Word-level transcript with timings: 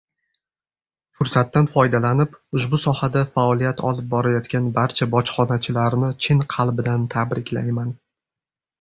Fursatdan 1.19 1.69
foydalanib, 1.75 2.39
ushbu 2.61 2.81
sohada 2.85 3.23
faoliyat 3.37 3.85
olib 3.91 4.09
borayotgan 4.17 4.73
barcha 4.81 5.11
bojxonachilarni 5.15 6.13
chin 6.27 6.45
qalbdan 6.59 7.09
tabriklayman. 7.17 7.99